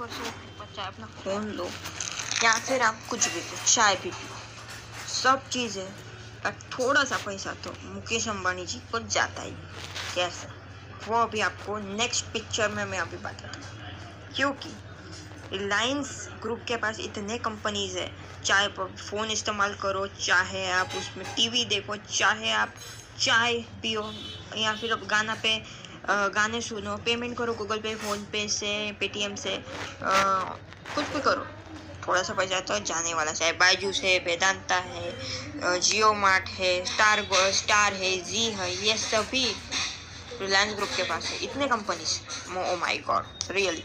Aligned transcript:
ऊपर 0.00 0.08
से 0.08 0.66
चाहे 0.76 0.88
अपना 0.88 1.06
फ़ोन 1.06 1.44
लो। 1.50 1.64
या 2.44 2.52
फिर 2.58 2.82
आप 2.82 3.00
कुछ 3.10 3.28
भी 3.28 3.40
लो 3.40 3.56
चाय 3.66 3.94
भी 3.96 4.10
पियो। 4.10 4.36
सब 5.08 5.48
चीज़ 5.48 5.78
और 5.78 6.52
थोड़ा 6.72 7.04
सा 7.04 7.16
पैसा 7.16 7.52
तो 7.54 7.74
मुकेश 7.84 8.28
अंबानी 8.28 8.66
जी 8.66 8.78
को 8.92 8.98
जाता 8.98 9.42
ही 9.42 9.50
कैसा? 10.14 10.48
वो 11.08 11.16
अभी 11.22 11.40
आपको 11.40 11.78
नेक्स्ट 11.78 12.24
पिक्चर 12.24 12.70
में 12.70 12.84
मैं 12.84 12.98
अभी 12.98 13.16
बताता 13.16 13.58
हूँ। 13.58 14.34
क्योंकि 14.36 14.68
रिलायंस 15.52 16.28
ग्रुप 16.42 16.64
के 16.68 16.76
पास 16.76 17.00
इतने 17.00 17.38
कंपनीज़ 17.38 17.98
है। 17.98 18.10
चाहे 18.44 18.68
फ़ोन 18.68 19.30
इस्तेमाल 19.30 19.74
करो, 19.74 20.06
चाहे 20.06 20.70
आप 20.72 20.88
उसमें 20.96 21.26
टीवी 21.36 21.64
देखो, 21.64 21.96
चाहे 21.96 22.50
आप 22.52 22.74
चाय 23.20 23.54
पियो, 23.82 24.14
या 24.56 24.74
फिर 24.74 24.92
अब 24.92 25.06
गाना 25.06 25.34
पे 25.34 25.62
गाने 26.08 26.60
सुनो 26.60 26.96
पेमेंट 27.04 27.36
करो 27.38 27.54
गूगल 27.54 27.78
पे 27.78 27.94
फ़ोन 27.96 28.18
पे 28.32 28.46
से 28.48 28.72
पेटीएम 29.00 29.34
से 29.36 29.56
कुछ 30.02 31.04
भी 31.14 31.20
करो। 31.20 31.46
थोड़ा 32.06 32.22
सा 32.22 32.34
पैसा 32.34 32.60
तो 32.60 32.78
जाने 32.80 33.14
वाला, 33.14 33.32
चाहे 33.32 33.52
बायजूस 33.52 34.00
है 34.04 34.18
वेदांता 34.26 34.76
है 34.90 35.80
जियो 35.80 36.12
मार्ट 36.14 36.48
है 36.58 36.84
स्टार 36.86 37.26
स्टार 37.54 37.92
है 37.94 38.16
जी 38.24 38.44
है, 38.50 38.70
ये 38.86 38.96
सभी 38.98 39.46
रिलायंस 40.40 40.74
ग्रुप 40.76 40.88
के 40.96 41.02
पास 41.02 41.30
है। 41.30 41.38
इतने 41.44 41.66
companies 41.68 42.18
oh 42.58 42.76
my 42.76 42.98
God 43.06 43.50
really 43.50 43.84